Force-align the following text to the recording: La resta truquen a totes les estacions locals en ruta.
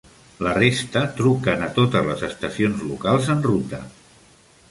La 0.45 0.53
resta 0.53 1.03
truquen 1.19 1.65
a 1.65 1.67
totes 1.75 2.09
les 2.09 2.25
estacions 2.29 2.81
locals 2.93 3.31
en 3.37 3.47
ruta. 3.51 3.85